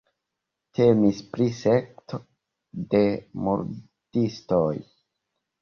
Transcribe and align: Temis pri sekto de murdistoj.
Temis 0.77 1.19
pri 1.35 1.47
sekto 1.57 2.19
de 2.95 3.03
murdistoj. 3.49 4.73